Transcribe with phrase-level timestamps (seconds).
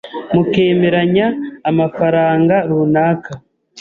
[0.33, 1.27] mukemeranya
[1.69, 3.31] amafaranga runaka